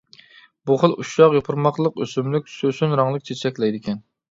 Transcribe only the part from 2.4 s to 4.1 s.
سۆسۈن رەڭلىك چېچەكلەيدىكەن.